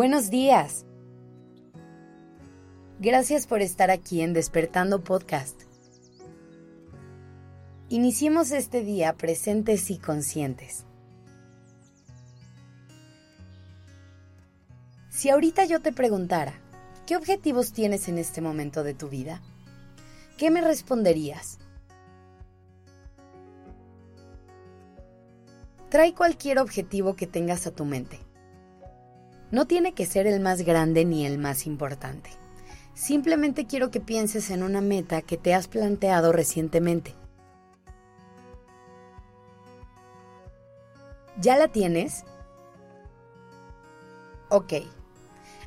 Buenos 0.00 0.30
días. 0.30 0.86
Gracias 3.00 3.46
por 3.46 3.60
estar 3.60 3.90
aquí 3.90 4.22
en 4.22 4.32
Despertando 4.32 5.04
Podcast. 5.04 5.64
Iniciemos 7.90 8.50
este 8.50 8.80
día 8.80 9.12
presentes 9.18 9.90
y 9.90 9.98
conscientes. 9.98 10.86
Si 15.10 15.28
ahorita 15.28 15.66
yo 15.66 15.82
te 15.82 15.92
preguntara, 15.92 16.54
¿qué 17.06 17.14
objetivos 17.14 17.74
tienes 17.74 18.08
en 18.08 18.16
este 18.16 18.40
momento 18.40 18.82
de 18.82 18.94
tu 18.94 19.10
vida? 19.10 19.42
¿Qué 20.38 20.50
me 20.50 20.62
responderías? 20.62 21.58
Trae 25.90 26.14
cualquier 26.14 26.58
objetivo 26.58 27.16
que 27.16 27.26
tengas 27.26 27.66
a 27.66 27.70
tu 27.72 27.84
mente. 27.84 28.29
No 29.50 29.66
tiene 29.66 29.94
que 29.94 30.06
ser 30.06 30.26
el 30.26 30.40
más 30.40 30.62
grande 30.62 31.04
ni 31.04 31.26
el 31.26 31.38
más 31.38 31.66
importante. 31.66 32.30
Simplemente 32.94 33.66
quiero 33.66 33.90
que 33.90 34.00
pienses 34.00 34.50
en 34.50 34.62
una 34.62 34.80
meta 34.80 35.22
que 35.22 35.36
te 35.36 35.54
has 35.54 35.66
planteado 35.66 36.32
recientemente. 36.32 37.14
¿Ya 41.40 41.56
la 41.56 41.68
tienes? 41.68 42.24
Ok. 44.50 44.74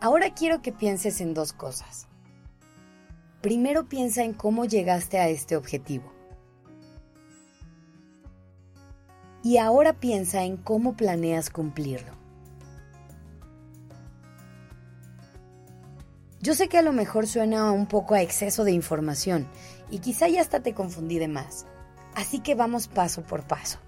Ahora 0.00 0.34
quiero 0.34 0.60
que 0.60 0.72
pienses 0.72 1.20
en 1.20 1.32
dos 1.32 1.52
cosas. 1.52 2.06
Primero 3.40 3.88
piensa 3.88 4.22
en 4.22 4.34
cómo 4.34 4.66
llegaste 4.66 5.18
a 5.18 5.28
este 5.28 5.56
objetivo. 5.56 6.12
Y 9.42 9.58
ahora 9.58 9.94
piensa 9.94 10.44
en 10.44 10.56
cómo 10.56 10.96
planeas 10.96 11.50
cumplirlo. 11.50 12.23
Yo 16.44 16.54
sé 16.54 16.68
que 16.68 16.76
a 16.76 16.82
lo 16.82 16.92
mejor 16.92 17.26
suena 17.26 17.72
un 17.72 17.86
poco 17.86 18.12
a 18.14 18.20
exceso 18.20 18.64
de 18.64 18.72
información 18.72 19.48
y 19.90 20.00
quizá 20.00 20.28
ya 20.28 20.42
hasta 20.42 20.60
te 20.60 20.74
confundí 20.74 21.18
de 21.18 21.26
más. 21.26 21.64
Así 22.14 22.40
que 22.40 22.54
vamos 22.54 22.86
paso 22.86 23.22
por 23.22 23.46
paso. 23.46 23.78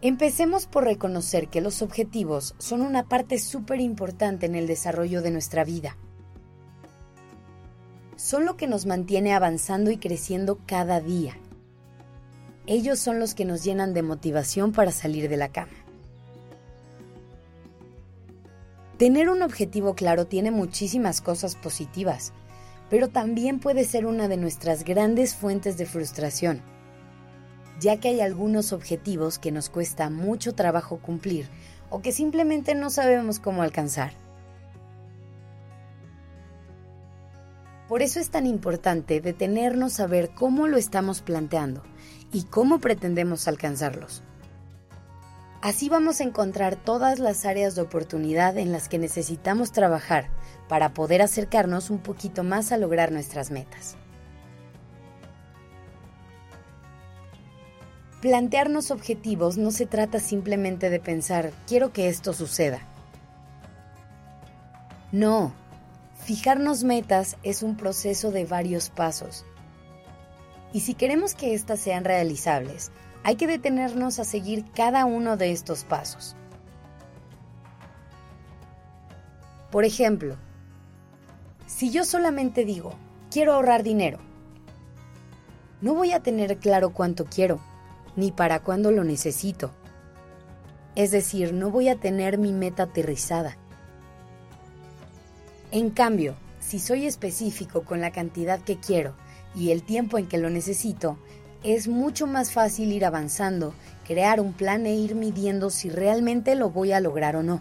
Empecemos 0.00 0.66
por 0.66 0.82
reconocer 0.82 1.46
que 1.46 1.60
los 1.60 1.82
objetivos 1.82 2.56
son 2.58 2.80
una 2.80 3.08
parte 3.08 3.38
súper 3.38 3.80
importante 3.80 4.46
en 4.46 4.56
el 4.56 4.66
desarrollo 4.66 5.22
de 5.22 5.30
nuestra 5.30 5.62
vida. 5.62 5.96
Son 8.16 8.44
lo 8.44 8.56
que 8.56 8.66
nos 8.66 8.86
mantiene 8.86 9.34
avanzando 9.34 9.92
y 9.92 9.98
creciendo 9.98 10.58
cada 10.66 11.00
día 11.00 11.36
ellos 12.68 12.98
son 12.98 13.18
los 13.18 13.34
que 13.34 13.46
nos 13.46 13.64
llenan 13.64 13.94
de 13.94 14.02
motivación 14.02 14.72
para 14.72 14.92
salir 14.92 15.30
de 15.30 15.38
la 15.38 15.48
cama. 15.48 15.72
Tener 18.98 19.30
un 19.30 19.42
objetivo 19.42 19.94
claro 19.94 20.26
tiene 20.26 20.50
muchísimas 20.50 21.20
cosas 21.20 21.54
positivas, 21.54 22.32
pero 22.90 23.08
también 23.08 23.60
puede 23.60 23.84
ser 23.84 24.06
una 24.06 24.26
de 24.26 24.36
nuestras 24.36 24.82
grandes 24.82 25.36
fuentes 25.36 25.78
de 25.78 25.86
frustración, 25.86 26.62
ya 27.78 28.00
que 28.00 28.08
hay 28.08 28.20
algunos 28.20 28.72
objetivos 28.72 29.38
que 29.38 29.52
nos 29.52 29.70
cuesta 29.70 30.10
mucho 30.10 30.52
trabajo 30.56 30.98
cumplir 30.98 31.48
o 31.90 32.02
que 32.02 32.10
simplemente 32.10 32.74
no 32.74 32.90
sabemos 32.90 33.38
cómo 33.38 33.62
alcanzar. 33.62 34.14
Por 37.86 38.02
eso 38.02 38.18
es 38.18 38.30
tan 38.30 38.46
importante 38.46 39.20
detenernos 39.20 40.00
a 40.00 40.08
ver 40.08 40.30
cómo 40.30 40.66
lo 40.66 40.76
estamos 40.76 41.22
planteando 41.22 41.84
y 42.32 42.42
cómo 42.42 42.80
pretendemos 42.80 43.46
alcanzarlos. 43.46 44.24
Así 45.60 45.88
vamos 45.88 46.20
a 46.20 46.24
encontrar 46.24 46.76
todas 46.76 47.18
las 47.18 47.44
áreas 47.44 47.74
de 47.74 47.82
oportunidad 47.82 48.56
en 48.58 48.70
las 48.70 48.88
que 48.88 48.98
necesitamos 48.98 49.72
trabajar 49.72 50.28
para 50.68 50.94
poder 50.94 51.20
acercarnos 51.20 51.90
un 51.90 51.98
poquito 51.98 52.44
más 52.44 52.70
a 52.70 52.76
lograr 52.76 53.10
nuestras 53.10 53.50
metas. 53.50 53.96
Plantearnos 58.20 58.90
objetivos 58.90 59.58
no 59.58 59.70
se 59.70 59.86
trata 59.86 60.20
simplemente 60.20 60.90
de 60.90 61.00
pensar, 61.00 61.52
quiero 61.66 61.92
que 61.92 62.08
esto 62.08 62.32
suceda. 62.32 62.80
No, 65.12 65.52
Fijarnos 66.28 66.84
metas 66.84 67.38
es 67.42 67.62
un 67.62 67.74
proceso 67.74 68.30
de 68.30 68.44
varios 68.44 68.90
pasos. 68.90 69.46
Y 70.72 70.80
si 70.80 70.94
queremos 70.94 71.34
que 71.34 71.54
éstas 71.54 71.80
sean 71.80 72.04
realizables, 72.04 72.90
hay 73.24 73.36
que 73.36 73.46
detenernos 73.46 74.18
a 74.18 74.24
seguir 74.24 74.64
cada 74.72 75.04
uno 75.04 75.36
de 75.36 75.52
estos 75.52 75.84
pasos. 75.84 76.36
Por 79.70 79.84
ejemplo, 79.84 80.36
si 81.66 81.90
yo 81.90 82.04
solamente 82.04 82.64
digo, 82.64 82.94
quiero 83.30 83.52
ahorrar 83.52 83.82
dinero, 83.82 84.18
no 85.80 85.94
voy 85.94 86.12
a 86.12 86.20
tener 86.20 86.58
claro 86.58 86.90
cuánto 86.90 87.26
quiero, 87.26 87.60
ni 88.16 88.32
para 88.32 88.60
cuándo 88.60 88.90
lo 88.90 89.04
necesito. 89.04 89.70
Es 90.96 91.10
decir, 91.10 91.52
no 91.52 91.70
voy 91.70 91.88
a 91.88 91.96
tener 92.00 92.38
mi 92.38 92.52
meta 92.52 92.84
aterrizada. 92.84 93.56
En 95.70 95.90
cambio, 95.90 96.34
si 96.60 96.78
soy 96.78 97.06
específico 97.06 97.84
con 97.84 98.00
la 98.00 98.10
cantidad 98.10 98.60
que 98.60 98.78
quiero 98.78 99.14
y 99.54 99.70
el 99.70 99.82
tiempo 99.82 100.18
en 100.18 100.26
que 100.26 100.38
lo 100.38 100.50
necesito, 100.50 101.18
es 101.62 101.88
mucho 101.88 102.26
más 102.26 102.52
fácil 102.52 102.92
ir 102.92 103.04
avanzando, 103.04 103.74
crear 104.06 104.40
un 104.40 104.52
plan 104.52 104.86
e 104.86 104.94
ir 104.94 105.14
midiendo 105.14 105.70
si 105.70 105.90
realmente 105.90 106.54
lo 106.54 106.70
voy 106.70 106.92
a 106.92 107.00
lograr 107.00 107.36
o 107.36 107.42
no. 107.42 107.60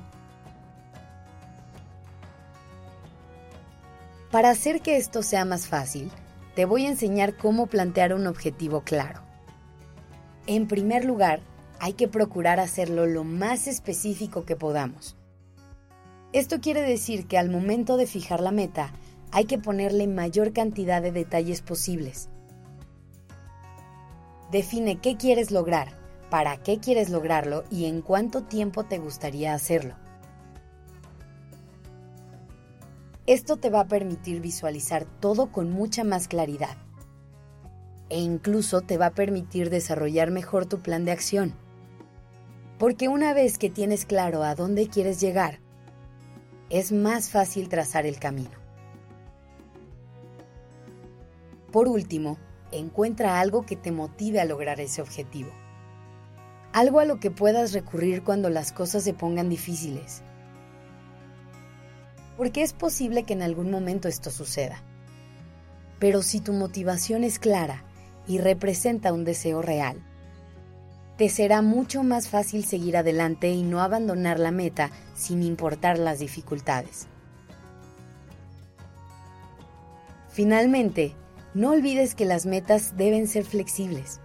Para 4.32 4.50
hacer 4.50 4.82
que 4.82 4.98
esto 4.98 5.24
sea 5.24 5.46
más 5.46 5.68
fácil, 5.68 6.12
te 6.56 6.66
voy 6.66 6.86
a 6.86 6.90
enseñar 6.90 7.38
cómo 7.38 7.68
plantear 7.68 8.14
un 8.14 8.28
objetivo 8.28 8.82
claro. 8.82 9.22
En 10.48 10.68
primer 10.68 11.06
lugar, 11.06 11.40
hay 11.80 11.94
que 11.94 12.08
procurar 12.08 12.60
hacerlo 12.60 13.06
lo 13.06 13.24
más 13.24 13.68
específico 13.68 14.46
que 14.46 14.56
podamos. 14.56 15.16
Esto 16.34 16.60
quiere 16.60 16.82
decir 16.82 17.28
que 17.28 17.38
al 17.38 17.50
momento 17.50 17.98
de 17.98 18.06
fijar 18.06 18.42
la 18.42 18.52
meta, 18.52 18.92
hay 19.32 19.46
que 19.46 19.58
ponerle 19.58 20.08
mayor 20.08 20.54
cantidad 20.54 21.02
de 21.02 21.12
detalles 21.12 21.62
posibles. 21.62 22.30
Define 24.52 25.00
qué 25.02 25.18
quieres 25.18 25.52
lograr, 25.52 25.90
para 26.30 26.58
qué 26.58 26.80
quieres 26.80 27.10
lograrlo 27.10 27.64
y 27.70 27.86
en 27.86 28.02
cuánto 28.02 28.44
tiempo 28.44 28.86
te 28.86 28.98
gustaría 28.98 29.54
hacerlo. 29.54 29.96
Esto 33.26 33.58
te 33.58 33.70
va 33.70 33.82
a 33.82 33.88
permitir 33.88 34.40
visualizar 34.40 35.06
todo 35.20 35.52
con 35.52 35.70
mucha 35.70 36.06
más 36.06 36.30
claridad 36.30 36.78
e 38.10 38.20
incluso 38.20 38.82
te 38.82 38.98
va 38.98 39.08
a 39.08 39.16
permitir 39.16 39.70
desarrollar 39.70 40.32
mejor 40.32 40.66
tu 40.66 40.80
plan 40.80 41.04
de 41.04 41.12
acción. 41.12 41.54
Porque 42.80 43.10
una 43.10 43.34
vez 43.34 43.58
que 43.58 43.70
tienes 43.70 44.06
claro 44.06 44.44
a 44.44 44.56
dónde 44.56 44.88
quieres 44.88 45.20
llegar, 45.20 45.60
es 46.70 46.94
más 46.94 47.30
fácil 47.30 47.68
trazar 47.68 48.06
el 48.06 48.20
camino. 48.20 48.67
Por 51.72 51.88
último, 51.88 52.38
encuentra 52.72 53.40
algo 53.40 53.66
que 53.66 53.76
te 53.76 53.92
motive 53.92 54.40
a 54.40 54.46
lograr 54.46 54.80
ese 54.80 55.02
objetivo. 55.02 55.52
Algo 56.74 57.00
a 57.00 57.06
lo 57.06 57.20
que 57.20 57.32
puedas 57.32 57.74
recurrir 57.74 58.24
cuando 58.24 58.50
las 58.50 58.72
cosas 58.72 59.04
se 59.04 59.14
pongan 59.14 59.50
difíciles. 59.50 60.22
Porque 62.38 62.62
es 62.62 62.74
posible 62.74 63.24
que 63.24 63.34
en 63.34 63.42
algún 63.42 63.72
momento 63.72 64.08
esto 64.08 64.30
suceda. 64.32 64.82
Pero 66.00 66.22
si 66.22 66.40
tu 66.40 66.54
motivación 66.54 67.24
es 67.24 67.40
clara 67.40 67.84
y 68.28 68.38
representa 68.38 69.14
un 69.14 69.26
deseo 69.26 69.62
real, 69.62 69.98
te 71.18 71.30
será 71.30 71.64
mucho 71.64 72.04
más 72.04 72.30
fácil 72.30 72.64
seguir 72.64 72.96
adelante 72.96 73.50
y 73.50 73.64
no 73.64 73.82
abandonar 73.82 74.40
la 74.40 74.52
meta 74.52 74.92
sin 75.16 75.42
importar 75.42 75.98
las 75.98 76.20
dificultades. 76.20 77.08
Finalmente, 80.30 81.16
no 81.58 81.72
olvides 81.72 82.14
que 82.14 82.26
las 82.26 82.46
metas 82.46 82.98
deben 82.98 83.28
ser 83.28 83.44
flexibles. 83.44 84.20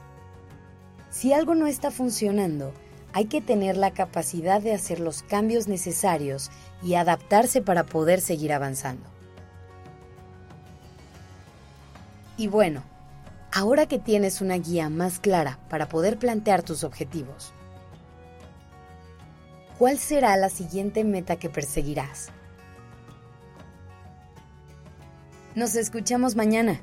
Si 1.08 1.32
algo 1.32 1.54
no 1.54 1.66
está 1.66 1.90
funcionando, 1.90 2.74
hay 3.14 3.24
que 3.24 3.40
tener 3.40 3.78
la 3.78 3.92
capacidad 3.92 4.60
de 4.60 4.74
hacer 4.74 5.00
los 5.00 5.22
cambios 5.22 5.66
necesarios 5.66 6.50
y 6.82 6.92
adaptarse 6.92 7.62
para 7.62 7.84
poder 7.86 8.20
seguir 8.20 8.52
avanzando. 8.52 9.08
Y 12.36 12.48
bueno, 12.48 12.82
ahora 13.50 13.86
que 13.86 13.98
tienes 13.98 14.42
una 14.42 14.58
guía 14.58 14.90
más 14.90 15.18
clara 15.18 15.58
para 15.70 15.88
poder 15.88 16.18
plantear 16.18 16.62
tus 16.62 16.84
objetivos, 16.84 17.54
¿cuál 19.78 19.96
será 19.96 20.36
la 20.36 20.50
siguiente 20.50 21.02
meta 21.02 21.36
que 21.36 21.48
perseguirás? 21.48 22.28
Nos 25.54 25.76
escuchamos 25.76 26.36
mañana. 26.36 26.82